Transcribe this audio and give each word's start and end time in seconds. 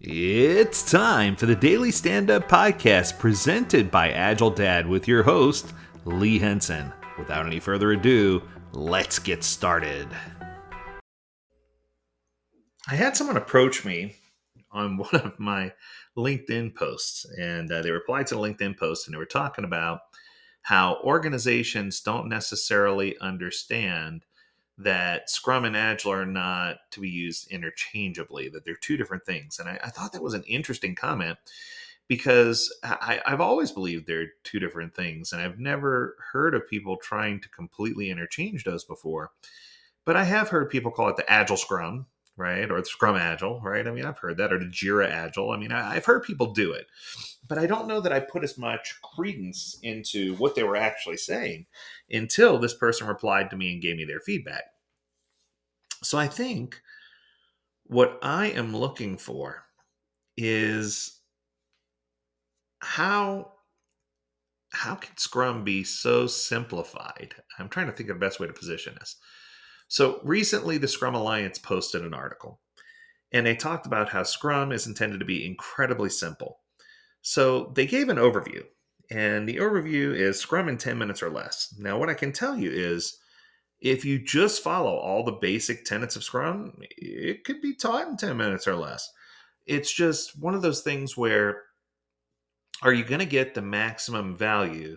It's 0.00 0.90
time 0.90 1.36
for 1.36 1.46
the 1.46 1.54
Daily 1.54 1.92
Stand 1.92 2.28
Up 2.28 2.48
Podcast 2.48 3.16
presented 3.16 3.92
by 3.92 4.10
Agile 4.10 4.50
Dad 4.50 4.88
with 4.88 5.06
your 5.06 5.22
host, 5.22 5.72
Lee 6.04 6.40
Henson. 6.40 6.92
Without 7.16 7.46
any 7.46 7.60
further 7.60 7.92
ado, 7.92 8.42
let's 8.72 9.20
get 9.20 9.44
started. 9.44 10.08
I 12.88 12.96
had 12.96 13.16
someone 13.16 13.36
approach 13.36 13.84
me 13.84 14.16
on 14.72 14.96
one 14.98 15.14
of 15.14 15.38
my 15.38 15.72
LinkedIn 16.18 16.74
posts, 16.74 17.24
and 17.38 17.70
uh, 17.70 17.80
they 17.80 17.92
replied 17.92 18.26
to 18.26 18.34
the 18.34 18.40
LinkedIn 18.40 18.76
post, 18.76 19.06
and 19.06 19.14
they 19.14 19.18
were 19.18 19.24
talking 19.24 19.64
about 19.64 20.00
how 20.62 20.98
organizations 21.04 22.00
don't 22.00 22.28
necessarily 22.28 23.16
understand 23.20 24.24
that 24.78 25.30
Scrum 25.30 25.64
and 25.64 25.76
Agile 25.76 26.12
are 26.12 26.26
not 26.26 26.78
to 26.92 27.00
be 27.00 27.08
used 27.08 27.50
interchangeably, 27.50 28.48
that 28.48 28.64
they're 28.64 28.74
two 28.74 28.96
different 28.96 29.24
things. 29.24 29.58
And 29.58 29.68
I, 29.68 29.78
I 29.84 29.90
thought 29.90 30.12
that 30.12 30.22
was 30.22 30.34
an 30.34 30.44
interesting 30.44 30.94
comment 30.94 31.38
because 32.08 32.74
I, 32.82 33.20
have 33.24 33.40
always 33.40 33.70
believed 33.70 34.06
they're 34.06 34.32
two 34.42 34.58
different 34.58 34.94
things. 34.94 35.32
And 35.32 35.40
I've 35.40 35.58
never 35.58 36.16
heard 36.32 36.54
of 36.54 36.68
people 36.68 36.96
trying 36.96 37.40
to 37.40 37.48
completely 37.48 38.10
interchange 38.10 38.64
those 38.64 38.84
before. 38.84 39.30
But 40.04 40.16
I 40.16 40.24
have 40.24 40.50
heard 40.50 40.68
people 40.68 40.90
call 40.90 41.08
it 41.08 41.16
the 41.16 41.30
Agile 41.30 41.56
Scrum, 41.56 42.06
right? 42.36 42.70
Or 42.70 42.80
the 42.80 42.86
Scrum 42.86 43.16
Agile, 43.16 43.60
right? 43.62 43.86
I 43.86 43.90
mean, 43.90 44.04
I've 44.04 44.18
heard 44.18 44.36
that, 44.36 44.52
or 44.52 44.58
the 44.58 44.66
Jira 44.66 45.08
Agile. 45.08 45.50
I 45.50 45.56
mean, 45.56 45.72
I, 45.72 45.94
I've 45.94 46.04
heard 46.04 46.24
people 46.24 46.52
do 46.52 46.72
it, 46.72 46.86
but 47.48 47.58
I 47.58 47.66
don't 47.66 47.88
know 47.88 48.00
that 48.00 48.12
I 48.12 48.20
put 48.20 48.44
as 48.44 48.58
much 48.58 49.00
credence 49.02 49.78
into 49.82 50.34
what 50.34 50.54
they 50.54 50.62
were 50.62 50.76
actually 50.76 51.16
saying 51.16 51.66
until 52.10 52.58
this 52.58 52.74
person 52.74 53.06
replied 53.06 53.48
to 53.50 53.56
me 53.56 53.72
and 53.72 53.80
gave 53.80 53.96
me 53.96 54.04
their 54.04 54.20
feedback. 54.20 54.64
So 56.04 56.18
I 56.18 56.28
think 56.28 56.80
what 57.84 58.18
I 58.22 58.46
am 58.46 58.76
looking 58.76 59.16
for 59.16 59.64
is 60.36 61.20
how 62.80 63.52
how 64.72 64.96
can 64.96 65.16
Scrum 65.16 65.62
be 65.62 65.84
so 65.84 66.26
simplified? 66.26 67.34
I'm 67.58 67.68
trying 67.68 67.86
to 67.86 67.92
think 67.92 68.10
of 68.10 68.16
the 68.16 68.26
best 68.26 68.40
way 68.40 68.48
to 68.48 68.52
position 68.52 68.96
this. 68.98 69.16
So 69.86 70.20
recently, 70.24 70.78
the 70.78 70.88
Scrum 70.88 71.14
Alliance 71.14 71.58
posted 71.58 72.02
an 72.02 72.12
article, 72.12 72.60
and 73.32 73.46
they 73.46 73.54
talked 73.54 73.86
about 73.86 74.08
how 74.08 74.24
Scrum 74.24 74.72
is 74.72 74.88
intended 74.88 75.20
to 75.20 75.26
be 75.26 75.46
incredibly 75.46 76.10
simple. 76.10 76.58
So 77.22 77.72
they 77.76 77.86
gave 77.86 78.08
an 78.08 78.16
overview, 78.16 78.64
and 79.10 79.48
the 79.48 79.58
overview 79.58 80.12
is 80.12 80.40
Scrum 80.40 80.68
in 80.68 80.76
10 80.76 80.98
minutes 80.98 81.22
or 81.22 81.30
less. 81.30 81.72
Now, 81.78 81.96
what 81.96 82.10
I 82.10 82.14
can 82.14 82.32
tell 82.32 82.58
you 82.58 82.70
is 82.70 83.18
if 83.84 84.02
you 84.02 84.18
just 84.18 84.62
follow 84.62 84.96
all 84.96 85.22
the 85.22 85.32
basic 85.32 85.84
tenets 85.84 86.16
of 86.16 86.24
Scrum, 86.24 86.72
it 86.96 87.44
could 87.44 87.60
be 87.60 87.74
taught 87.74 88.08
in 88.08 88.16
10 88.16 88.34
minutes 88.34 88.66
or 88.66 88.74
less. 88.74 89.12
It's 89.66 89.92
just 89.92 90.40
one 90.40 90.54
of 90.54 90.62
those 90.62 90.80
things 90.80 91.18
where 91.18 91.60
are 92.82 92.94
you 92.94 93.04
going 93.04 93.20
to 93.20 93.26
get 93.26 93.54
the 93.54 93.60
maximum 93.60 94.34
value 94.34 94.96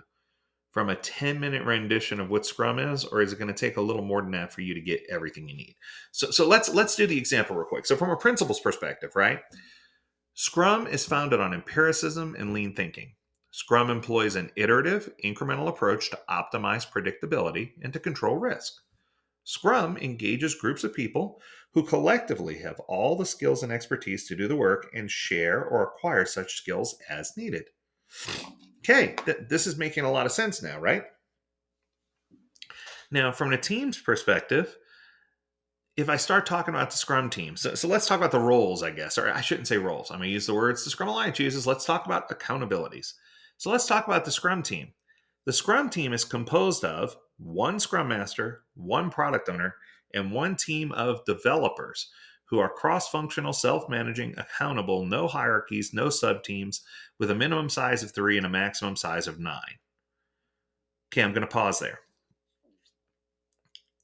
from 0.72 0.90
a 0.90 0.96
10 0.96 1.38
minute 1.38 1.66
rendition 1.66 2.22
of 2.22 2.30
what 2.30 2.46
scrum 2.46 2.80
is 2.80 3.04
or 3.04 3.22
is 3.22 3.34
it 3.34 3.40
going 3.40 3.54
to 3.54 3.54
take 3.54 3.78
a 3.78 3.82
little 3.82 4.04
more 4.04 4.22
than 4.22 4.32
that 4.32 4.54
for 4.54 4.62
you 4.62 4.74
to 4.74 4.82
get 4.82 5.02
everything 5.10 5.50
you 5.50 5.56
need? 5.56 5.76
So 6.12 6.32
so 6.32 6.48
let's 6.48 6.70
let's 6.70 6.96
do 6.96 7.08
the 7.08 7.18
example 7.18 7.56
real 7.56 7.66
quick. 7.66 7.86
So 7.86 7.96
from 7.96 8.10
a 8.10 8.18
principles 8.18 8.60
perspective 8.60 9.12
right? 9.16 9.40
Scrum 10.34 10.86
is 10.88 11.06
founded 11.06 11.40
on 11.40 11.54
empiricism 11.54 12.36
and 12.38 12.54
lean 12.54 12.76
thinking 12.76 13.14
scrum 13.58 13.89
employs 13.89 14.36
an 14.36 14.52
iterative 14.55 15.11
incremental 15.23 15.67
approach 15.67 16.09
to 16.09 16.19
optimize 16.30 16.89
predictability 16.89 17.72
and 17.81 17.91
to 17.91 18.00
control 18.00 18.36
risk 18.36 18.73
scrum 19.44 19.97
engages 19.97 20.55
groups 20.55 20.83
of 20.83 20.94
people 20.94 21.41
who 21.73 21.83
collectively 21.83 22.59
have 22.59 22.80
all 22.81 23.16
the 23.16 23.25
skills 23.25 23.63
and 23.63 23.72
expertise 23.72 24.28
to 24.28 24.35
do 24.35 24.47
the 24.47 24.55
work 24.55 24.88
and 24.94 25.09
share 25.09 25.63
or 25.63 25.83
acquire 25.83 26.25
such 26.25 26.55
skills 26.55 26.97
as 27.09 27.35
needed 27.35 27.66
okay, 28.88 29.16
th- 29.25 29.50
this 29.50 29.67
is 29.67 29.78
making 29.78 30.03
a 30.03 30.11
lot 30.11 30.25
of 30.25 30.31
sense 30.31 30.61
now, 30.61 30.80
right? 30.80 31.03
Now, 33.12 33.31
from 33.31 33.53
a 33.53 33.57
team's 33.57 34.00
perspective, 34.00 34.75
if 35.96 36.09
I 36.09 36.17
start 36.17 36.46
talking 36.46 36.73
about 36.73 36.91
the 36.91 36.97
Scrum 36.97 37.29
team, 37.29 37.56
so, 37.56 37.73
so 37.73 37.88
let's 37.88 38.06
talk 38.06 38.19
about 38.19 38.31
the 38.31 38.40
roles, 38.40 38.84
I 38.84 38.91
guess, 38.91 39.17
or 39.17 39.31
I 39.31 39.41
shouldn't 39.41 39.67
say 39.67 39.78
roles. 39.78 40.12
I'm 40.12 40.17
going 40.17 40.28
to 40.28 40.34
use 40.34 40.46
the 40.46 40.53
words 40.53 40.84
the 40.84 40.90
Scrum 40.90 41.09
Alliance 41.09 41.40
uses. 41.40 41.66
Let's 41.66 41.85
talk 41.85 42.06
about 42.06 42.29
accountabilities. 42.29 43.13
So 43.57 43.72
let's 43.72 43.88
talk 43.88 44.07
about 44.07 44.23
the 44.23 44.31
Scrum 44.31 44.62
team. 44.62 44.94
The 45.45 45.53
Scrum 45.53 45.90
team 45.90 46.13
is 46.13 46.23
composed 46.23 46.85
of 46.85 47.18
one 47.38 47.79
Scrum 47.79 48.07
Master, 48.07 48.63
one 48.75 49.09
product 49.09 49.50
owner, 49.50 49.75
and 50.13 50.31
one 50.31 50.56
team 50.56 50.91
of 50.91 51.25
developers 51.25 52.09
who 52.46 52.59
are 52.59 52.69
cross 52.69 53.09
functional, 53.09 53.53
self 53.53 53.90
managing, 53.90 54.34
accountable, 54.38 55.06
no 55.06 55.28
hierarchies, 55.28 55.94
no 55.94 56.09
sub 56.09 56.44
teams, 56.44 56.81
with 57.19 57.31
a 57.31 57.35
minimum 57.35 57.69
size 57.69 58.03
of 58.03 58.12
three 58.12 58.38
and 58.38 58.46
a 58.46 58.50
maximum 58.50 58.96
size 58.96 59.28
of 59.28 59.40
nine. 59.40 59.79
Okay, 61.12 61.23
I'm 61.23 61.34
going 61.34 61.41
to 61.41 61.47
pause 61.47 61.79
there. 61.79 62.00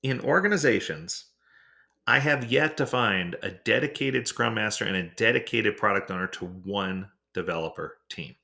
In 0.02 0.19
organizations, 0.22 1.25
I 2.06 2.19
have 2.19 2.52
yet 2.52 2.75
to 2.78 2.86
find 2.86 3.38
a 3.42 3.52
dedicated 3.52 4.28
Scrum 4.28 4.56
Master 4.56 4.86
and 4.86 4.97
a 4.97 5.09
dedicated 5.16 5.78
product 5.78 6.12
owner 6.12 6.28
to 6.28 6.46
one 6.46 7.09
developer 7.34 7.97
team. 8.09 8.36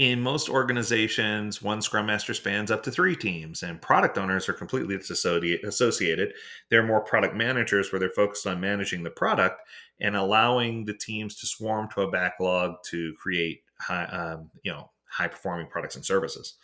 In 0.00 0.22
most 0.22 0.48
organizations, 0.48 1.60
one 1.60 1.82
Scrum 1.82 2.06
Master 2.06 2.32
spans 2.32 2.70
up 2.70 2.82
to 2.84 2.90
three 2.90 3.14
teams, 3.14 3.62
and 3.62 3.82
product 3.82 4.16
owners 4.16 4.48
are 4.48 4.54
completely 4.54 4.94
associated. 4.96 6.32
They're 6.70 6.82
more 6.82 7.02
product 7.02 7.36
managers 7.36 7.92
where 7.92 8.00
they're 8.00 8.08
focused 8.08 8.46
on 8.46 8.62
managing 8.62 9.02
the 9.02 9.10
product 9.10 9.60
and 10.00 10.16
allowing 10.16 10.86
the 10.86 10.94
teams 10.94 11.36
to 11.40 11.46
swarm 11.46 11.86
to 11.90 12.00
a 12.00 12.10
backlog 12.10 12.76
to 12.84 13.12
create 13.18 13.60
high, 13.78 14.04
um, 14.04 14.50
you 14.62 14.72
know, 14.72 14.90
high 15.04 15.28
performing 15.28 15.66
products 15.66 15.96
and 15.96 16.04
services. 16.06 16.54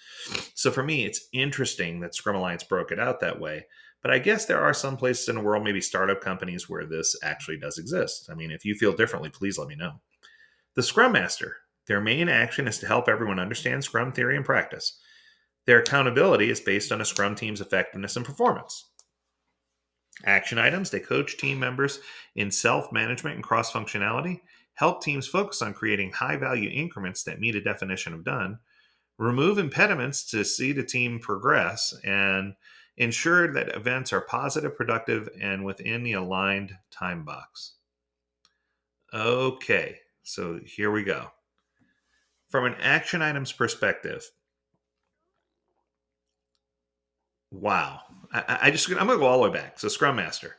So 0.54 0.70
for 0.70 0.82
me, 0.82 1.04
it's 1.04 1.28
interesting 1.34 2.00
that 2.00 2.14
Scrum 2.14 2.36
Alliance 2.36 2.64
broke 2.64 2.90
it 2.90 2.98
out 2.98 3.20
that 3.20 3.38
way. 3.38 3.66
But 4.00 4.12
I 4.12 4.18
guess 4.18 4.46
there 4.46 4.62
are 4.62 4.72
some 4.72 4.96
places 4.96 5.28
in 5.28 5.34
the 5.34 5.42
world, 5.42 5.62
maybe 5.62 5.82
startup 5.82 6.22
companies, 6.22 6.70
where 6.70 6.86
this 6.86 7.14
actually 7.22 7.58
does 7.58 7.76
exist. 7.76 8.30
I 8.32 8.34
mean, 8.34 8.50
if 8.50 8.64
you 8.64 8.74
feel 8.74 8.96
differently, 8.96 9.28
please 9.28 9.58
let 9.58 9.68
me 9.68 9.76
know. 9.76 10.00
The 10.74 10.82
Scrum 10.82 11.12
Master 11.12 11.58
their 11.86 12.00
main 12.00 12.28
action 12.28 12.66
is 12.66 12.78
to 12.78 12.86
help 12.86 13.08
everyone 13.08 13.38
understand 13.38 13.84
Scrum 13.84 14.12
theory 14.12 14.36
and 14.36 14.44
practice. 14.44 14.98
Their 15.66 15.80
accountability 15.80 16.50
is 16.50 16.60
based 16.60 16.92
on 16.92 17.00
a 17.00 17.04
Scrum 17.04 17.34
team's 17.34 17.60
effectiveness 17.60 18.16
and 18.16 18.24
performance. 18.24 18.90
Action 20.24 20.58
items 20.58 20.90
they 20.90 21.00
coach 21.00 21.36
team 21.36 21.58
members 21.58 22.00
in 22.34 22.50
self 22.50 22.92
management 22.92 23.36
and 23.36 23.44
cross 23.44 23.72
functionality, 23.72 24.40
help 24.74 25.02
teams 25.02 25.28
focus 25.28 25.62
on 25.62 25.74
creating 25.74 26.12
high 26.12 26.36
value 26.36 26.70
increments 26.70 27.22
that 27.24 27.40
meet 27.40 27.54
a 27.54 27.60
definition 27.60 28.14
of 28.14 28.24
done, 28.24 28.58
remove 29.18 29.58
impediments 29.58 30.28
to 30.30 30.44
see 30.44 30.72
the 30.72 30.82
team 30.82 31.18
progress, 31.18 31.94
and 32.04 32.54
ensure 32.96 33.52
that 33.52 33.76
events 33.76 34.12
are 34.12 34.22
positive, 34.22 34.74
productive, 34.74 35.28
and 35.40 35.64
within 35.64 36.02
the 36.02 36.14
aligned 36.14 36.72
time 36.90 37.24
box. 37.24 37.74
Okay, 39.12 39.98
so 40.22 40.58
here 40.64 40.90
we 40.90 41.04
go 41.04 41.30
from 42.50 42.64
an 42.64 42.76
action 42.80 43.22
items 43.22 43.52
perspective, 43.52 44.24
wow. 47.50 48.00
I, 48.32 48.58
I 48.62 48.70
just, 48.70 48.88
I'm 48.90 49.06
going 49.06 49.10
to 49.10 49.16
go 49.18 49.26
all 49.26 49.42
the 49.42 49.48
way 49.48 49.58
back. 49.58 49.78
So, 49.78 49.88
Scrum 49.88 50.16
Master. 50.16 50.56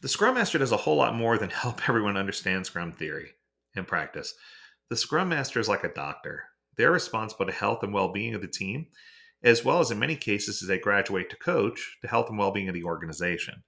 The 0.00 0.08
Scrum 0.08 0.34
Master 0.34 0.58
does 0.58 0.72
a 0.72 0.76
whole 0.76 0.96
lot 0.96 1.14
more 1.14 1.38
than 1.38 1.50
help 1.50 1.88
everyone 1.88 2.16
understand 2.16 2.66
Scrum 2.66 2.92
theory 2.92 3.30
and 3.74 3.86
practice. 3.86 4.34
The 4.90 4.96
Scrum 4.96 5.28
Master 5.28 5.60
is 5.60 5.68
like 5.68 5.84
a 5.84 5.92
doctor. 5.92 6.44
They're 6.76 6.92
responsible 6.92 7.46
to 7.46 7.52
health 7.52 7.82
and 7.82 7.92
well 7.92 8.12
being 8.12 8.34
of 8.34 8.40
the 8.40 8.48
team, 8.48 8.86
as 9.42 9.64
well 9.64 9.80
as 9.80 9.90
in 9.90 9.98
many 9.98 10.16
cases, 10.16 10.62
as 10.62 10.68
they 10.68 10.78
graduate 10.78 11.30
to 11.30 11.36
coach, 11.36 11.98
the 12.02 12.08
health 12.08 12.28
and 12.28 12.38
well 12.38 12.50
being 12.50 12.68
of 12.68 12.74
the 12.74 12.84
organization. 12.84 13.62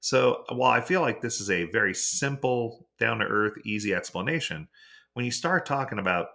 So, 0.00 0.44
while 0.50 0.70
I 0.70 0.80
feel 0.80 1.00
like 1.00 1.20
this 1.20 1.40
is 1.40 1.50
a 1.50 1.64
very 1.64 1.94
simple, 1.94 2.88
down 2.98 3.18
to 3.18 3.26
earth, 3.26 3.54
easy 3.64 3.94
explanation, 3.94 4.68
when 5.14 5.24
you 5.24 5.30
start 5.30 5.64
talking 5.64 5.98
about 5.98 6.28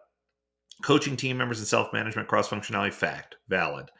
Coaching 0.81 1.17
team 1.17 1.37
members 1.37 1.59
and 1.59 1.67
self 1.67 1.91
management 1.91 2.27
cross 2.27 2.47
functionality, 2.49 2.93
fact, 2.93 3.35
valid. 3.47 3.91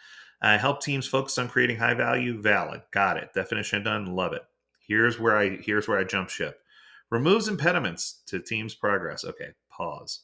Uh, 0.42 0.58
help 0.58 0.82
teams 0.82 1.06
focus 1.08 1.38
on 1.38 1.50
creating 1.50 1.78
high 1.78 1.94
value, 1.94 2.42
valid. 2.42 2.82
Got 2.92 3.18
it. 3.18 3.34
Definition 3.34 3.84
done, 3.84 4.06
love 4.06 4.34
it. 4.34 4.44
Here's 4.88 5.20
where 5.20 5.38
I 5.38 5.58
here's 5.58 5.88
where 5.88 6.00
I 6.00 6.04
jump 6.04 6.30
ship. 6.30 6.62
Removes 7.10 7.48
impediments 7.48 8.22
to 8.28 8.40
teams' 8.40 8.76
progress. 8.76 9.26
Okay, 9.26 9.50
pause. 9.70 10.22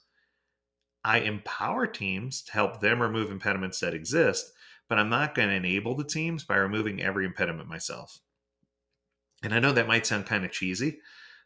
I 1.03 1.19
empower 1.19 1.85
teams 1.85 2.41
to 2.43 2.53
help 2.53 2.79
them 2.79 3.01
remove 3.01 3.29
impediments 3.29 3.79
that 3.79 3.93
exist, 3.93 4.51
but 4.89 4.97
I'm 4.97 5.09
not 5.09 5.35
going 5.35 5.49
to 5.49 5.55
enable 5.55 5.95
the 5.95 6.03
teams 6.03 6.43
by 6.43 6.55
removing 6.55 7.01
every 7.01 7.25
impediment 7.25 7.69
myself. 7.69 8.19
And 9.43 9.53
I 9.53 9.59
know 9.59 9.71
that 9.71 9.87
might 9.87 10.07
sound 10.07 10.25
kind 10.25 10.45
of 10.45 10.51
cheesy, 10.51 10.99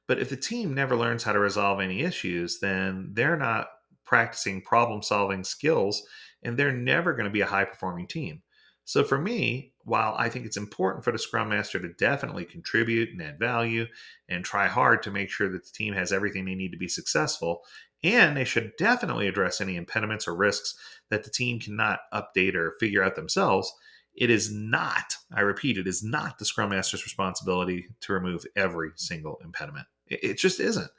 but 0.08 0.20
if 0.20 0.30
the 0.30 0.38
team 0.38 0.74
never 0.74 0.96
learns 0.96 1.24
how 1.24 1.34
to 1.34 1.40
resolve 1.40 1.82
any 1.82 2.02
issues, 2.02 2.60
then 2.60 3.10
they're 3.14 3.36
not 3.36 3.68
practicing 4.10 4.60
problem 4.60 5.04
solving 5.04 5.44
skills, 5.44 6.02
and 6.42 6.58
they're 6.58 6.74
never 6.74 7.14
going 7.14 7.26
to 7.26 7.30
be 7.30 7.42
a 7.42 7.46
high 7.46 7.64
performing 7.64 8.08
team. 8.08 8.42
So 8.84 9.04
for 9.04 9.20
me, 9.20 9.74
while 9.84 10.16
I 10.18 10.30
think 10.30 10.48
it's 10.48 10.58
important 10.58 11.04
for 11.04 11.12
the 11.12 11.20
Scrum 11.20 11.50
Master 11.50 11.80
to 11.80 11.94
definitely 11.94 12.44
contribute 12.44 13.10
and 13.12 13.22
add 13.22 13.38
value 13.38 13.86
and 14.28 14.44
try 14.44 14.66
hard 14.66 15.04
to 15.04 15.12
make 15.12 15.30
sure 15.30 15.48
that 15.52 15.64
the 15.64 15.72
team 15.72 15.94
has 15.94 16.12
everything 16.12 16.46
they 16.46 16.56
need 16.56 16.72
to 16.72 16.78
be 16.78 16.88
successful, 16.88 17.62
and 18.04 18.36
they 18.36 18.46
should 18.46 18.72
definitely 18.80 19.28
address 19.28 19.62
any 19.62 19.76
impediments 19.76 20.28
or 20.28 20.36
risks 20.36 20.74
that 21.12 21.24
the 21.24 21.30
team 21.30 21.60
cannot 21.60 22.00
update 22.12 22.56
or 22.56 22.74
figure 22.80 23.04
out 23.04 23.16
themselves, 23.16 23.72
it 24.16 24.32
is 24.32 24.52
not, 24.52 25.18
I 25.32 25.42
repeat, 25.42 25.78
it 25.78 25.88
is 25.88 26.04
not 26.04 26.40
the 26.40 26.46
Scrum 26.46 26.72
Master's 26.72 27.06
responsibility 27.06 27.90
to 28.02 28.14
remove 28.14 28.44
every 28.56 28.90
single 28.96 29.40
impediment. 29.44 29.86
It 30.08 30.40
just 30.40 30.60
isn't. 30.60 30.90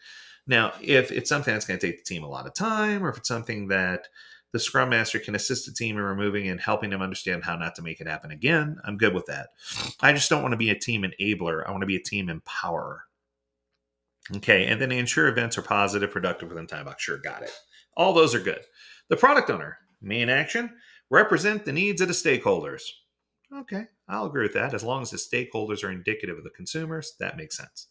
Now, 0.51 0.73
if 0.83 1.13
it's 1.13 1.29
something 1.29 1.55
that's 1.55 1.65
going 1.65 1.79
to 1.79 1.87
take 1.87 1.99
the 1.99 2.15
team 2.15 2.25
a 2.25 2.29
lot 2.29 2.45
of 2.45 2.55
time, 2.55 3.05
or 3.05 3.09
if 3.09 3.17
it's 3.17 3.29
something 3.29 3.69
that 3.69 4.09
the 4.53 4.59
Scrum 4.59 4.89
Master 4.89 5.21
can 5.21 5.37
assist 5.37 5.65
the 5.65 5.73
team 5.73 5.97
in 5.97 6.03
removing 6.03 6.49
and 6.49 6.61
helping 6.61 6.91
them 6.91 7.03
understand 7.03 7.45
how 7.45 7.55
not 7.55 7.77
to 7.77 7.83
make 7.83 8.01
it 8.01 8.09
happen 8.09 8.33
again, 8.33 8.77
I'm 8.85 8.99
good 8.99 9.15
with 9.15 9.27
that. 9.27 9.51
I 10.01 10.13
just 10.13 10.29
don't 10.29 10.43
want 10.43 10.51
to 10.51 10.59
be 10.59 10.71
a 10.71 10.79
team 10.79 11.05
enabler. 11.05 11.65
I 11.65 11.71
want 11.71 11.83
to 11.83 11.87
be 11.87 11.95
a 11.95 12.03
team 12.03 12.27
empowerer. 12.27 12.99
Okay, 14.39 14.67
and 14.67 14.81
then 14.81 14.91
ensure 14.91 15.29
events 15.29 15.57
are 15.57 15.63
positive, 15.63 16.11
productive 16.11 16.49
within 16.49 16.67
time 16.67 16.87
box. 16.87 17.05
Sure, 17.05 17.19
got 17.19 17.43
it. 17.43 17.53
All 17.97 18.13
those 18.13 18.35
are 18.35 18.41
good. 18.41 18.63
The 19.09 19.17
product 19.17 19.51
owner, 19.51 19.79
main 20.03 20.29
action, 20.29 20.71
represent 21.11 21.65
the 21.65 21.73
needs 21.73 22.01
of 22.01 22.09
the 22.09 22.15
stakeholders. 22.15 22.83
Okay, 23.57 23.85
I'll 24.09 24.27
agree 24.27 24.43
with 24.43 24.55
that. 24.55 24.75
As 24.75 24.83
long 24.83 25.03
as 25.03 25.13
the 25.13 25.17
stakeholders 25.17 25.85
are 25.85 25.93
indicative 25.93 26.39
of 26.39 26.43
the 26.45 26.51
consumers, 26.51 27.15
that 27.21 27.37
makes 27.37 27.57
sense. 27.57 27.87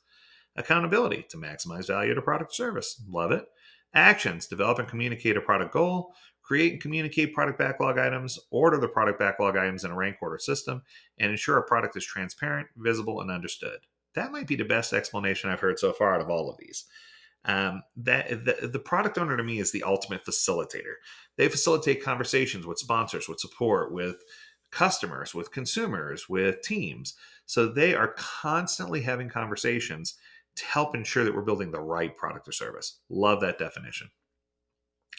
Accountability 0.59 1.25
to 1.29 1.37
maximize 1.37 1.87
value 1.87 2.13
to 2.13 2.21
product 2.21 2.53
service. 2.53 3.01
Love 3.09 3.31
it. 3.31 3.45
Actions 3.93 4.45
develop 4.45 4.77
and 4.77 4.87
communicate 4.87 5.37
a 5.37 5.41
product 5.41 5.71
goal, 5.71 6.13
create 6.43 6.73
and 6.73 6.81
communicate 6.81 7.33
product 7.33 7.57
backlog 7.57 7.97
items, 7.97 8.37
order 8.51 8.77
the 8.77 8.87
product 8.87 9.17
backlog 9.17 9.55
items 9.55 9.85
in 9.85 9.91
a 9.91 9.95
rank 9.95 10.17
order 10.21 10.37
system, 10.37 10.81
and 11.17 11.31
ensure 11.31 11.57
a 11.57 11.63
product 11.63 11.95
is 11.95 12.05
transparent, 12.05 12.67
visible, 12.75 13.21
and 13.21 13.31
understood. 13.31 13.79
That 14.15 14.33
might 14.33 14.47
be 14.47 14.57
the 14.57 14.65
best 14.65 14.91
explanation 14.91 15.49
I've 15.49 15.61
heard 15.61 15.79
so 15.79 15.93
far 15.93 16.13
out 16.13 16.21
of 16.21 16.29
all 16.29 16.49
of 16.49 16.57
these. 16.57 16.85
Um, 17.45 17.83
that 17.95 18.29
the, 18.29 18.67
the 18.67 18.79
product 18.79 19.17
owner 19.17 19.37
to 19.37 19.43
me 19.43 19.59
is 19.59 19.71
the 19.71 19.83
ultimate 19.83 20.25
facilitator. 20.25 20.95
They 21.37 21.47
facilitate 21.47 22.03
conversations 22.03 22.67
with 22.67 22.79
sponsors, 22.79 23.29
with 23.29 23.39
support, 23.39 23.93
with 23.93 24.17
customers, 24.71 25.33
with 25.33 25.51
consumers, 25.51 26.27
with 26.27 26.61
teams. 26.61 27.15
So 27.45 27.67
they 27.67 27.95
are 27.95 28.13
constantly 28.17 29.01
having 29.01 29.29
conversations 29.29 30.15
to 30.55 30.65
help 30.65 30.95
ensure 30.95 31.23
that 31.23 31.33
we're 31.33 31.41
building 31.41 31.71
the 31.71 31.79
right 31.79 32.15
product 32.15 32.47
or 32.47 32.51
service. 32.51 32.99
Love 33.09 33.41
that 33.41 33.59
definition. 33.59 34.09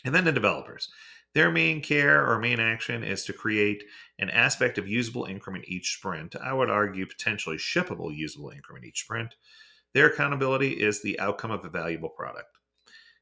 And 0.04 0.14
then 0.14 0.24
the 0.24 0.32
developers. 0.32 0.88
Their 1.34 1.50
main 1.50 1.80
care 1.80 2.28
or 2.28 2.40
main 2.40 2.58
action 2.58 3.04
is 3.04 3.24
to 3.24 3.32
create 3.32 3.84
an 4.18 4.30
aspect 4.30 4.78
of 4.78 4.88
usable 4.88 5.26
increment 5.26 5.64
each 5.68 5.94
sprint. 5.94 6.34
I 6.36 6.52
would 6.52 6.70
argue 6.70 7.06
potentially 7.06 7.56
shippable 7.56 8.14
usable 8.14 8.50
increment 8.50 8.84
each 8.84 9.02
sprint. 9.02 9.36
Their 9.94 10.08
accountability 10.08 10.72
is 10.72 11.02
the 11.02 11.18
outcome 11.20 11.50
of 11.52 11.64
a 11.64 11.70
valuable 11.70 12.08
product. 12.08 12.58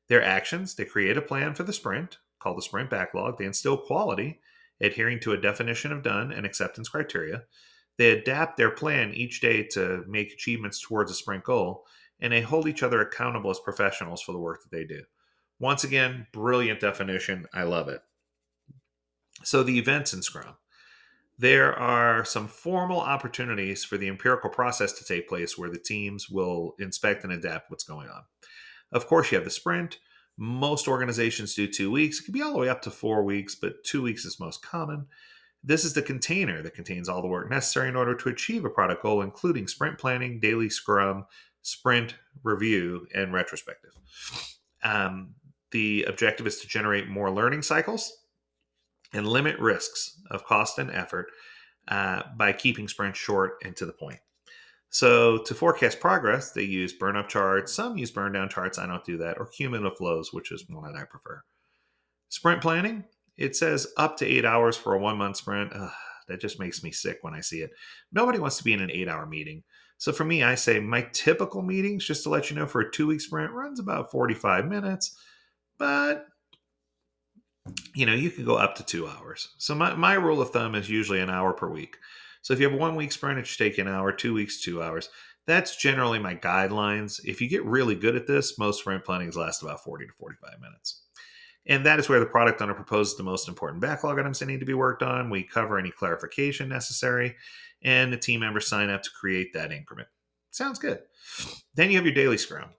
Their 0.08 0.22
actions, 0.22 0.74
they 0.74 0.86
create 0.86 1.18
a 1.18 1.22
plan 1.22 1.54
for 1.54 1.64
the 1.64 1.72
sprint 1.72 2.18
called 2.40 2.56
the 2.56 2.62
sprint 2.62 2.88
backlog. 2.88 3.36
They 3.36 3.44
instill 3.44 3.76
quality, 3.76 4.40
adhering 4.80 5.20
to 5.20 5.32
a 5.32 5.40
definition 5.40 5.92
of 5.92 6.02
done 6.02 6.32
and 6.32 6.46
acceptance 6.46 6.88
criteria. 6.88 7.42
They 7.98 8.12
adapt 8.12 8.56
their 8.56 8.70
plan 8.70 9.12
each 9.12 9.40
day 9.40 9.64
to 9.72 10.04
make 10.06 10.32
achievements 10.32 10.80
towards 10.80 11.10
a 11.10 11.14
sprint 11.14 11.44
goal, 11.44 11.84
and 12.20 12.32
they 12.32 12.40
hold 12.40 12.68
each 12.68 12.82
other 12.82 13.00
accountable 13.00 13.50
as 13.50 13.58
professionals 13.58 14.22
for 14.22 14.32
the 14.32 14.38
work 14.38 14.62
that 14.62 14.76
they 14.76 14.84
do. 14.84 15.02
Once 15.60 15.84
again, 15.84 16.26
brilliant 16.32 16.80
definition. 16.80 17.46
I 17.52 17.64
love 17.64 17.88
it. 17.88 18.00
So, 19.42 19.62
the 19.62 19.78
events 19.78 20.12
in 20.12 20.22
Scrum. 20.22 20.56
There 21.40 21.72
are 21.72 22.24
some 22.24 22.48
formal 22.48 23.00
opportunities 23.00 23.84
for 23.84 23.96
the 23.96 24.08
empirical 24.08 24.50
process 24.50 24.92
to 24.94 25.04
take 25.04 25.28
place 25.28 25.56
where 25.56 25.70
the 25.70 25.78
teams 25.78 26.28
will 26.28 26.74
inspect 26.80 27.22
and 27.22 27.32
adapt 27.32 27.70
what's 27.70 27.84
going 27.84 28.08
on. 28.08 28.22
Of 28.90 29.06
course, 29.06 29.30
you 29.30 29.36
have 29.36 29.44
the 29.44 29.50
sprint. 29.50 29.98
Most 30.36 30.88
organizations 30.88 31.54
do 31.54 31.68
two 31.68 31.92
weeks. 31.92 32.20
It 32.20 32.24
can 32.24 32.32
be 32.32 32.42
all 32.42 32.52
the 32.52 32.58
way 32.58 32.68
up 32.68 32.82
to 32.82 32.90
four 32.90 33.22
weeks, 33.22 33.54
but 33.54 33.84
two 33.84 34.02
weeks 34.02 34.24
is 34.24 34.40
most 34.40 34.62
common. 34.62 35.06
This 35.62 35.84
is 35.84 35.92
the 35.92 36.02
container 36.02 36.62
that 36.62 36.74
contains 36.74 37.08
all 37.08 37.22
the 37.22 37.28
work 37.28 37.50
necessary 37.50 37.88
in 37.88 37.96
order 37.96 38.14
to 38.14 38.28
achieve 38.28 38.64
a 38.64 38.70
product 38.70 39.02
goal, 39.02 39.22
including 39.22 39.66
sprint 39.66 39.98
planning, 39.98 40.40
daily 40.40 40.70
scrum, 40.70 41.26
sprint 41.68 42.14
review, 42.42 43.06
and 43.14 43.32
retrospective. 43.32 43.92
Um, 44.82 45.34
the 45.70 46.04
objective 46.04 46.46
is 46.46 46.60
to 46.60 46.68
generate 46.68 47.08
more 47.08 47.30
learning 47.30 47.62
cycles 47.62 48.10
and 49.12 49.28
limit 49.28 49.58
risks 49.58 50.18
of 50.30 50.44
cost 50.44 50.78
and 50.78 50.90
effort 50.90 51.26
uh, 51.88 52.22
by 52.36 52.52
keeping 52.52 52.88
sprints 52.88 53.18
short 53.18 53.56
and 53.64 53.76
to 53.76 53.84
the 53.84 53.92
point. 53.92 54.18
So 54.90 55.38
to 55.38 55.54
forecast 55.54 56.00
progress, 56.00 56.52
they 56.52 56.62
use 56.62 56.94
burn 56.94 57.16
up 57.16 57.28
charts. 57.28 57.74
Some 57.74 57.98
use 57.98 58.10
burn 58.10 58.32
down 58.32 58.48
charts. 58.48 58.78
I 58.78 58.86
don't 58.86 59.04
do 59.04 59.18
that. 59.18 59.38
Or 59.38 59.46
cumulative 59.46 59.98
flows, 59.98 60.32
which 60.32 60.50
is 60.50 60.64
one 60.70 60.90
that 60.90 60.98
I 60.98 61.04
prefer. 61.04 61.42
Sprint 62.30 62.62
planning, 62.62 63.04
it 63.36 63.56
says 63.56 63.86
up 63.98 64.16
to 64.18 64.26
eight 64.26 64.46
hours 64.46 64.76
for 64.76 64.94
a 64.94 64.98
one 64.98 65.18
month 65.18 65.36
sprint. 65.36 65.72
Ugh, 65.74 65.90
that 66.28 66.40
just 66.40 66.58
makes 66.58 66.82
me 66.82 66.90
sick 66.90 67.18
when 67.20 67.34
I 67.34 67.40
see 67.40 67.60
it. 67.60 67.70
Nobody 68.10 68.38
wants 68.38 68.56
to 68.56 68.64
be 68.64 68.72
in 68.72 68.80
an 68.80 68.90
eight 68.90 69.08
hour 69.08 69.26
meeting. 69.26 69.62
So 69.98 70.12
for 70.12 70.24
me, 70.24 70.42
I 70.42 70.54
say 70.54 70.80
my 70.80 71.06
typical 71.12 71.60
meetings, 71.60 72.06
just 72.06 72.22
to 72.22 72.30
let 72.30 72.50
you 72.50 72.56
know, 72.56 72.66
for 72.66 72.80
a 72.80 72.90
two 72.90 73.08
week 73.08 73.20
sprint 73.20 73.52
runs 73.52 73.78
about 73.78 74.10
45 74.10 74.66
minutes 74.66 75.16
but 75.78 76.26
you 77.94 78.04
know 78.06 78.14
you 78.14 78.30
can 78.30 78.44
go 78.44 78.56
up 78.56 78.74
to 78.76 78.84
two 78.84 79.06
hours. 79.06 79.54
So 79.58 79.74
my, 79.74 79.94
my 79.94 80.14
rule 80.14 80.42
of 80.42 80.50
thumb 80.50 80.74
is 80.74 80.90
usually 80.90 81.20
an 81.20 81.30
hour 81.30 81.52
per 81.52 81.68
week. 81.68 81.96
So 82.42 82.52
if 82.52 82.60
you 82.60 82.66
have 82.68 82.74
a 82.74 82.80
one 82.80 82.96
week 82.96 83.12
sprint 83.12 83.38
it 83.38 83.46
should 83.46 83.58
take 83.58 83.78
an 83.78 83.88
hour 83.88 84.12
two 84.12 84.34
weeks 84.34 84.60
two 84.60 84.82
hours. 84.82 85.08
That's 85.46 85.76
generally 85.76 86.18
my 86.18 86.34
guidelines. 86.34 87.20
If 87.24 87.40
you 87.40 87.48
get 87.48 87.64
really 87.64 87.94
good 87.94 88.16
at 88.16 88.26
this 88.26 88.58
most 88.58 88.80
sprint 88.80 89.04
plannings 89.04 89.36
last 89.36 89.62
about 89.62 89.82
40 89.82 90.06
to 90.06 90.12
45 90.12 90.60
minutes 90.60 91.04
and 91.66 91.84
that 91.84 91.98
is 91.98 92.08
where 92.08 92.20
the 92.20 92.26
product 92.26 92.62
owner 92.62 92.74
proposes 92.74 93.16
the 93.16 93.22
most 93.22 93.48
important 93.48 93.80
backlog 93.80 94.18
items 94.18 94.38
that 94.38 94.46
need 94.46 94.60
to 94.60 94.66
be 94.66 94.74
worked 94.74 95.02
on 95.02 95.30
we 95.30 95.42
cover 95.42 95.78
any 95.78 95.90
clarification 95.90 96.68
necessary 96.68 97.34
and 97.82 98.12
the 98.12 98.16
team 98.16 98.40
members 98.40 98.66
sign 98.66 98.90
up 98.90 99.02
to 99.02 99.10
create 99.10 99.52
that 99.52 99.72
increment 99.72 100.08
sounds 100.50 100.78
good 100.78 101.00
then 101.74 101.90
you 101.90 101.96
have 101.96 102.06
your 102.06 102.14
daily 102.14 102.38
scrum 102.38 102.70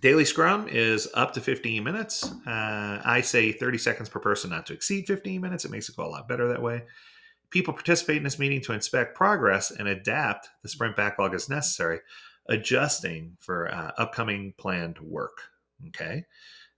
Daily 0.00 0.26
Scrum 0.26 0.68
is 0.68 1.08
up 1.14 1.32
to 1.34 1.40
15 1.40 1.82
minutes. 1.82 2.30
Uh, 2.46 3.00
I 3.02 3.22
say 3.22 3.52
30 3.52 3.78
seconds 3.78 4.08
per 4.10 4.20
person, 4.20 4.50
not 4.50 4.66
to 4.66 4.74
exceed 4.74 5.06
15 5.06 5.40
minutes. 5.40 5.64
It 5.64 5.70
makes 5.70 5.88
it 5.88 5.96
go 5.96 6.04
a 6.04 6.08
lot 6.08 6.28
better 6.28 6.48
that 6.48 6.60
way. 6.60 6.84
People 7.48 7.72
participate 7.72 8.18
in 8.18 8.22
this 8.22 8.38
meeting 8.38 8.60
to 8.62 8.72
inspect 8.72 9.16
progress 9.16 9.70
and 9.70 9.88
adapt 9.88 10.50
the 10.62 10.68
sprint 10.68 10.96
backlog 10.96 11.32
as 11.32 11.48
necessary, 11.48 12.00
adjusting 12.48 13.36
for 13.40 13.72
uh, 13.72 13.92
upcoming 13.96 14.52
planned 14.58 14.98
work. 14.98 15.38
Okay. 15.88 16.24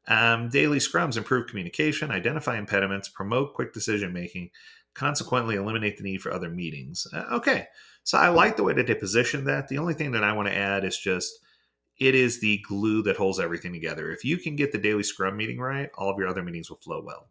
Um, 0.08 0.48
daily 0.48 0.78
scrums 0.78 1.16
improve 1.16 1.46
communication, 1.46 2.10
identify 2.10 2.58
impediments, 2.58 3.08
promote 3.08 3.54
quick 3.54 3.72
decision 3.72 4.12
making, 4.12 4.50
consequently 4.94 5.56
eliminate 5.56 5.98
the 5.98 6.02
need 6.02 6.22
for 6.22 6.32
other 6.32 6.48
meetings. 6.48 7.06
Uh, 7.12 7.24
okay. 7.32 7.66
So 8.04 8.16
I 8.16 8.30
like 8.30 8.56
the 8.56 8.64
way 8.64 8.72
that 8.72 8.86
they 8.86 8.94
position 8.94 9.44
that. 9.44 9.68
The 9.68 9.78
only 9.78 9.94
thing 9.94 10.12
that 10.12 10.24
I 10.24 10.32
want 10.32 10.48
to 10.48 10.56
add 10.56 10.84
is 10.84 10.98
just 10.98 11.38
it 11.98 12.14
is 12.14 12.40
the 12.40 12.58
glue 12.66 13.02
that 13.02 13.16
holds 13.16 13.38
everything 13.38 13.72
together. 13.72 14.10
If 14.10 14.24
you 14.24 14.38
can 14.38 14.56
get 14.56 14.72
the 14.72 14.78
daily 14.78 15.02
scrum 15.02 15.36
meeting 15.36 15.58
right, 15.58 15.90
all 15.96 16.10
of 16.10 16.18
your 16.18 16.28
other 16.28 16.42
meetings 16.42 16.70
will 16.70 16.78
flow 16.78 17.02
well. 17.04 17.28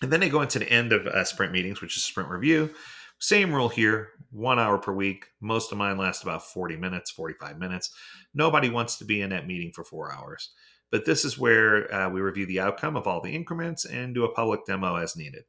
And 0.00 0.12
then 0.12 0.20
they 0.20 0.28
go 0.28 0.42
into 0.42 0.60
the 0.60 0.70
end 0.70 0.92
of 0.92 1.06
uh, 1.06 1.24
sprint 1.24 1.52
meetings, 1.52 1.80
which 1.80 1.96
is 1.96 2.04
sprint 2.04 2.30
review. 2.30 2.70
Same 3.18 3.52
rule 3.52 3.68
here, 3.68 4.10
one 4.30 4.60
hour 4.60 4.78
per 4.78 4.92
week. 4.92 5.26
Most 5.40 5.72
of 5.72 5.78
mine 5.78 5.98
last 5.98 6.22
about 6.22 6.46
40 6.46 6.76
minutes, 6.76 7.10
45 7.10 7.58
minutes. 7.58 7.90
Nobody 8.32 8.70
wants 8.70 8.96
to 8.98 9.04
be 9.04 9.20
in 9.20 9.30
that 9.30 9.48
meeting 9.48 9.72
for 9.72 9.82
four 9.82 10.12
hours. 10.12 10.50
But 10.90 11.04
this 11.04 11.24
is 11.24 11.38
where 11.38 11.92
uh, 11.92 12.08
we 12.08 12.20
review 12.20 12.46
the 12.46 12.60
outcome 12.60 12.96
of 12.96 13.06
all 13.06 13.20
the 13.20 13.34
increments 13.34 13.84
and 13.84 14.14
do 14.14 14.24
a 14.24 14.32
public 14.32 14.64
demo 14.66 14.96
as 14.96 15.16
needed. 15.16 15.44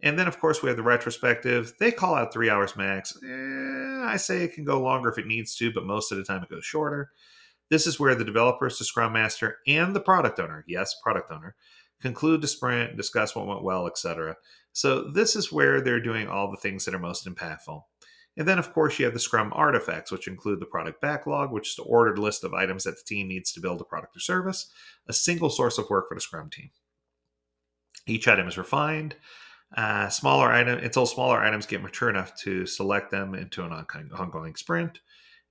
And 0.00 0.18
then, 0.18 0.28
of 0.28 0.38
course, 0.38 0.62
we 0.62 0.68
have 0.68 0.76
the 0.76 0.82
retrospective. 0.82 1.74
They 1.78 1.90
call 1.90 2.14
out 2.14 2.32
three 2.32 2.50
hours 2.50 2.76
max. 2.76 3.16
Eh, 3.22 4.02
I 4.04 4.16
say 4.16 4.42
it 4.42 4.54
can 4.54 4.64
go 4.64 4.80
longer 4.80 5.08
if 5.08 5.18
it 5.18 5.26
needs 5.26 5.54
to, 5.56 5.72
but 5.72 5.86
most 5.86 6.12
of 6.12 6.18
the 6.18 6.24
time 6.24 6.42
it 6.42 6.50
goes 6.50 6.64
shorter. 6.64 7.10
This 7.70 7.86
is 7.86 7.98
where 7.98 8.14
the 8.14 8.24
developers, 8.24 8.78
the 8.78 8.84
scrum 8.84 9.14
master, 9.14 9.58
and 9.66 9.96
the 9.96 10.00
product 10.00 10.38
owner, 10.38 10.64
yes, 10.68 10.94
product 11.02 11.32
owner, 11.32 11.56
conclude 12.02 12.42
the 12.42 12.48
sprint, 12.48 12.96
discuss 12.96 13.34
what 13.34 13.46
went 13.46 13.62
well, 13.62 13.86
etc. 13.86 14.36
So 14.72 15.10
this 15.10 15.36
is 15.36 15.50
where 15.50 15.80
they're 15.80 16.00
doing 16.00 16.28
all 16.28 16.50
the 16.50 16.58
things 16.58 16.84
that 16.84 16.94
are 16.94 16.98
most 16.98 17.26
impactful. 17.26 17.82
And 18.36 18.48
then, 18.48 18.58
of 18.58 18.72
course, 18.72 18.98
you 18.98 19.04
have 19.04 19.14
the 19.14 19.20
Scrum 19.20 19.52
artifacts, 19.54 20.10
which 20.10 20.26
include 20.26 20.60
the 20.60 20.66
product 20.66 21.00
backlog, 21.00 21.52
which 21.52 21.70
is 21.70 21.76
the 21.76 21.82
ordered 21.82 22.18
list 22.18 22.42
of 22.42 22.52
items 22.52 22.84
that 22.84 22.96
the 22.96 23.04
team 23.04 23.28
needs 23.28 23.52
to 23.52 23.60
build 23.60 23.80
a 23.80 23.84
product 23.84 24.16
or 24.16 24.20
service, 24.20 24.70
a 25.08 25.12
single 25.12 25.50
source 25.50 25.78
of 25.78 25.88
work 25.88 26.08
for 26.08 26.16
the 26.16 26.20
Scrum 26.20 26.50
team. 26.50 26.70
Each 28.06 28.26
item 28.26 28.48
is 28.48 28.58
refined, 28.58 29.14
uh, 29.76 30.08
smaller 30.08 30.52
item 30.52 30.78
until 30.78 31.06
smaller 31.06 31.38
items 31.38 31.66
get 31.66 31.82
mature 31.82 32.10
enough 32.10 32.36
to 32.42 32.66
select 32.66 33.10
them 33.10 33.34
into 33.34 33.64
an 33.64 33.72
ongoing 33.72 34.56
sprint. 34.56 35.00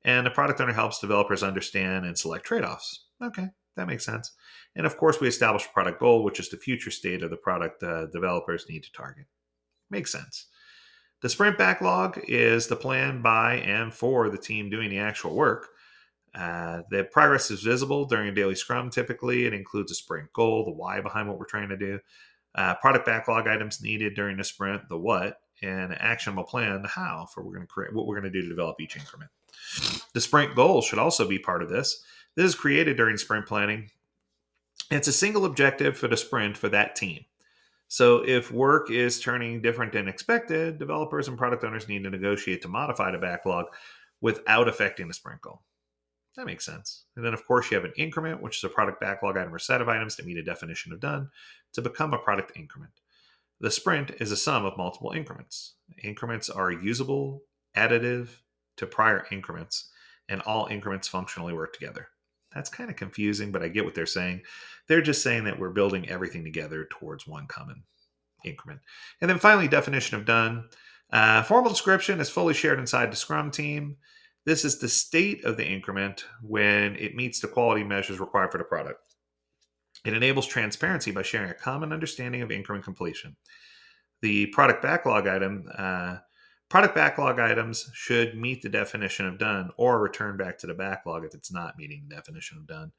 And 0.05 0.25
the 0.25 0.31
product 0.31 0.59
owner 0.59 0.73
helps 0.73 0.99
developers 0.99 1.43
understand 1.43 2.05
and 2.05 2.17
select 2.17 2.45
trade 2.45 2.63
offs. 2.63 3.05
Okay, 3.23 3.47
that 3.77 3.87
makes 3.87 4.05
sense. 4.05 4.31
And 4.75 4.85
of 4.85 4.97
course, 4.97 5.19
we 5.19 5.27
establish 5.27 5.65
a 5.65 5.73
product 5.73 5.99
goal, 5.99 6.23
which 6.23 6.39
is 6.39 6.49
the 6.49 6.57
future 6.57 6.91
state 6.91 7.23
of 7.23 7.29
the 7.29 7.37
product 7.37 7.81
uh, 7.81 8.07
developers 8.07 8.65
need 8.69 8.83
to 8.83 8.91
target. 8.91 9.25
Makes 9.89 10.11
sense. 10.11 10.47
The 11.23 11.29
sprint 11.29 11.57
backlog 11.57 12.19
is 12.27 12.67
the 12.67 12.75
plan 12.75 13.21
by 13.21 13.53
and 13.55 13.93
for 13.93 14.29
the 14.29 14.37
team 14.37 14.69
doing 14.69 14.89
the 14.89 14.99
actual 14.99 15.33
work. 15.33 15.69
Uh, 16.35 16.81
the 16.91 17.05
progress 17.05 17.49
is 17.49 17.61
visible 17.61 18.03
during 18.03 18.27
a 18.27 18.35
daily 18.35 18.55
scrum. 18.55 18.89
Typically, 18.89 19.45
it 19.45 19.53
includes 19.53 19.89
a 19.89 19.95
sprint 19.95 20.33
goal, 20.33 20.65
the 20.65 20.71
why 20.73 20.99
behind 20.99 21.29
what 21.29 21.39
we're 21.39 21.45
trying 21.45 21.69
to 21.69 21.77
do, 21.77 21.97
uh, 22.55 22.75
product 22.75 23.05
backlog 23.05 23.47
items 23.47 23.81
needed 23.81 24.15
during 24.15 24.35
the 24.35 24.43
sprint, 24.43 24.81
the 24.89 24.97
what, 24.97 25.39
and 25.61 25.95
actionable 25.97 26.43
plan, 26.43 26.81
the 26.81 26.89
how 26.89 27.25
for 27.33 27.41
we're 27.41 27.53
going 27.53 27.65
to 27.65 27.67
create 27.67 27.93
what 27.93 28.05
we're 28.05 28.19
going 28.19 28.29
to 28.29 28.41
do 28.41 28.41
to 28.41 28.53
develop 28.53 28.81
each 28.81 28.97
increment. 28.97 29.31
The 30.11 30.19
sprint 30.19 30.55
goal 30.55 30.81
should 30.81 30.99
also 30.99 31.25
be 31.25 31.39
part 31.39 31.63
of 31.63 31.69
this. 31.69 32.03
This 32.35 32.47
is 32.47 32.55
created 32.55 32.97
during 32.97 33.15
sprint 33.15 33.45
planning. 33.45 33.91
It's 34.91 35.07
a 35.07 35.13
single 35.13 35.45
objective 35.45 35.97
for 35.97 36.09
the 36.09 36.17
sprint 36.17 36.57
for 36.57 36.67
that 36.67 36.97
team. 36.97 37.23
So 37.93 38.27
if 38.27 38.51
work 38.51 38.89
is 38.89 39.19
turning 39.19 39.61
different 39.61 39.93
than 39.93 40.07
expected, 40.07 40.79
developers 40.79 41.27
and 41.27 41.37
product 41.37 41.63
owners 41.63 41.87
need 41.87 42.03
to 42.05 42.09
negotiate 42.09 42.63
to 42.63 42.67
modify 42.67 43.11
the 43.11 43.19
backlog 43.19 43.67
without 44.19 44.67
affecting 44.67 45.07
the 45.07 45.13
sprint 45.13 45.41
goal. 45.41 45.61
That 46.35 46.47
makes 46.47 46.65
sense. 46.65 47.05
And 47.15 47.23
then, 47.23 47.35
of 47.35 47.45
course, 47.45 47.69
you 47.69 47.75
have 47.75 47.85
an 47.85 47.93
increment, 47.95 48.41
which 48.41 48.57
is 48.57 48.63
a 48.63 48.69
product 48.69 48.99
backlog 48.99 49.37
item 49.37 49.53
or 49.53 49.59
set 49.59 49.79
of 49.79 49.89
items 49.89 50.15
to 50.15 50.23
meet 50.23 50.37
a 50.37 50.43
definition 50.43 50.91
of 50.91 51.01
done 51.01 51.29
to 51.73 51.83
become 51.83 52.15
a 52.15 52.17
product 52.17 52.53
increment. 52.55 52.93
The 53.59 53.69
sprint 53.69 54.09
is 54.19 54.31
a 54.31 54.37
sum 54.37 54.65
of 54.65 54.75
multiple 54.75 55.11
increments. 55.11 55.75
Increments 56.03 56.49
are 56.49 56.71
usable, 56.71 57.43
additive 57.77 58.29
to 58.77 58.87
prior 58.87 59.27
increments, 59.29 59.91
and 60.27 60.41
all 60.41 60.65
increments 60.65 61.07
functionally 61.07 61.53
work 61.53 61.73
together. 61.73 62.07
That's 62.53 62.69
kind 62.69 62.89
of 62.89 62.95
confusing, 62.95 63.51
but 63.51 63.63
I 63.63 63.67
get 63.67 63.85
what 63.85 63.95
they're 63.95 64.05
saying. 64.05 64.41
They're 64.87 65.01
just 65.01 65.23
saying 65.23 65.45
that 65.45 65.59
we're 65.59 65.69
building 65.69 66.09
everything 66.09 66.43
together 66.43 66.87
towards 66.89 67.27
one 67.27 67.47
common 67.47 67.83
increment. 68.45 68.81
And 69.21 69.29
then 69.29 69.39
finally, 69.39 69.67
definition 69.67 70.17
of 70.17 70.25
done. 70.25 70.69
Uh, 71.11 71.43
formal 71.43 71.69
description 71.69 72.19
is 72.19 72.29
fully 72.29 72.53
shared 72.53 72.79
inside 72.79 73.11
the 73.11 73.15
Scrum 73.15 73.51
team. 73.51 73.97
This 74.45 74.65
is 74.65 74.79
the 74.79 74.89
state 74.89 75.45
of 75.45 75.57
the 75.57 75.65
increment 75.65 76.25
when 76.41 76.95
it 76.97 77.15
meets 77.15 77.39
the 77.39 77.47
quality 77.47 77.83
measures 77.83 78.19
required 78.19 78.51
for 78.51 78.57
the 78.57 78.63
product. 78.63 78.99
It 80.05 80.13
enables 80.13 80.47
transparency 80.47 81.11
by 81.11 81.21
sharing 81.21 81.49
a 81.49 81.55
common 81.55 81.93
understanding 81.93 82.41
of 82.41 82.51
increment 82.51 82.83
completion. 82.83 83.37
The 84.21 84.47
product 84.47 84.81
backlog 84.81 85.27
item, 85.27 85.65
uh, 85.77 86.17
product 86.73 86.95
backlog 86.95 87.39
items 87.39 87.87
should 87.93 88.35
meet 88.35 88.63
the 88.63 88.67
definition 88.67 89.27
of 89.27 89.37
done 89.37 89.69
or 89.77 90.01
return 90.01 90.35
back 90.35 90.57
to 90.57 90.65
the 90.65 90.73
backlog 90.73 91.23
if 91.23 91.35
it's 91.35 91.53
not 91.53 91.77
meeting 91.77 92.03
the 92.09 92.15
definition 92.15 92.57
of 92.57 92.65
done. 92.65 92.91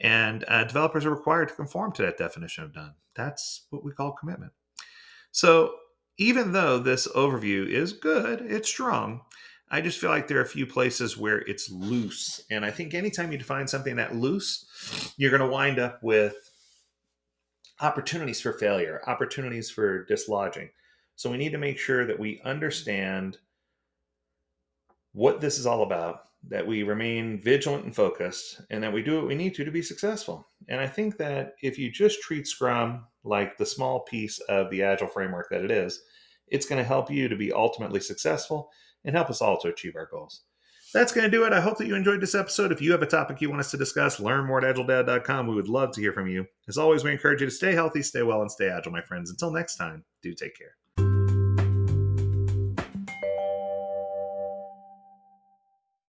And 0.00 0.42
uh, 0.48 0.64
developers 0.64 1.04
are 1.04 1.10
required 1.10 1.50
to 1.50 1.54
conform 1.54 1.92
to 1.92 2.02
that 2.02 2.16
definition 2.16 2.64
of 2.64 2.72
done. 2.72 2.94
That's 3.14 3.66
what 3.68 3.84
we 3.84 3.92
call 3.92 4.12
commitment. 4.12 4.52
So 5.32 5.74
even 6.16 6.52
though 6.52 6.78
this 6.78 7.06
overview 7.08 7.68
is 7.68 7.92
good, 7.92 8.40
it's 8.40 8.70
strong, 8.70 9.20
I 9.70 9.82
just 9.82 9.98
feel 9.98 10.08
like 10.08 10.26
there 10.26 10.38
are 10.38 10.44
a 10.44 10.46
few 10.46 10.66
places 10.66 11.18
where 11.18 11.40
it's 11.40 11.70
loose. 11.70 12.40
And 12.50 12.64
I 12.64 12.70
think 12.70 12.94
anytime 12.94 13.32
you 13.32 13.36
define 13.36 13.68
something 13.68 13.96
that 13.96 14.16
loose, 14.16 15.12
you're 15.18 15.30
going 15.30 15.42
to 15.42 15.46
wind 15.46 15.78
up 15.78 16.02
with 16.02 16.36
opportunities 17.82 18.40
for 18.40 18.54
failure, 18.54 19.02
opportunities 19.06 19.68
for 19.68 20.06
dislodging. 20.06 20.70
So 21.20 21.30
we 21.30 21.36
need 21.36 21.52
to 21.52 21.58
make 21.58 21.78
sure 21.78 22.06
that 22.06 22.18
we 22.18 22.40
understand 22.46 23.36
what 25.12 25.38
this 25.38 25.58
is 25.58 25.66
all 25.66 25.82
about, 25.82 26.22
that 26.48 26.66
we 26.66 26.82
remain 26.82 27.38
vigilant 27.38 27.84
and 27.84 27.94
focused, 27.94 28.62
and 28.70 28.82
that 28.82 28.94
we 28.94 29.02
do 29.02 29.16
what 29.16 29.26
we 29.26 29.34
need 29.34 29.54
to 29.56 29.64
to 29.66 29.70
be 29.70 29.82
successful. 29.82 30.48
And 30.70 30.80
I 30.80 30.86
think 30.86 31.18
that 31.18 31.56
if 31.60 31.78
you 31.78 31.92
just 31.92 32.22
treat 32.22 32.46
Scrum 32.46 33.04
like 33.22 33.58
the 33.58 33.66
small 33.66 34.00
piece 34.00 34.38
of 34.48 34.70
the 34.70 34.82
Agile 34.82 35.08
framework 35.08 35.50
that 35.50 35.62
it 35.62 35.70
is, 35.70 36.00
it's 36.46 36.64
going 36.64 36.78
to 36.82 36.88
help 36.88 37.10
you 37.10 37.28
to 37.28 37.36
be 37.36 37.52
ultimately 37.52 38.00
successful 38.00 38.70
and 39.04 39.14
help 39.14 39.28
us 39.28 39.42
all 39.42 39.58
to 39.58 39.68
achieve 39.68 39.96
our 39.96 40.08
goals. 40.10 40.44
That's 40.94 41.12
going 41.12 41.30
to 41.30 41.36
do 41.36 41.44
it. 41.44 41.52
I 41.52 41.60
hope 41.60 41.76
that 41.76 41.86
you 41.86 41.96
enjoyed 41.96 42.22
this 42.22 42.34
episode. 42.34 42.72
If 42.72 42.80
you 42.80 42.92
have 42.92 43.02
a 43.02 43.06
topic 43.06 43.42
you 43.42 43.50
want 43.50 43.60
us 43.60 43.72
to 43.72 43.76
discuss, 43.76 44.20
learn 44.20 44.46
more 44.46 44.64
at 44.64 44.74
agiledad.com. 44.74 45.48
We 45.48 45.54
would 45.54 45.68
love 45.68 45.92
to 45.92 46.00
hear 46.00 46.14
from 46.14 46.28
you. 46.28 46.46
As 46.66 46.78
always, 46.78 47.04
we 47.04 47.12
encourage 47.12 47.42
you 47.42 47.46
to 47.46 47.52
stay 47.52 47.74
healthy, 47.74 48.00
stay 48.00 48.22
well, 48.22 48.40
and 48.40 48.50
stay 48.50 48.70
agile, 48.70 48.92
my 48.92 49.02
friends. 49.02 49.28
Until 49.28 49.50
next 49.50 49.76
time, 49.76 50.02
do 50.22 50.32
take 50.32 50.56
care. 50.56 50.76